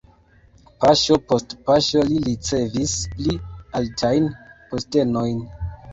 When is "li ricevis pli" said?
2.09-3.37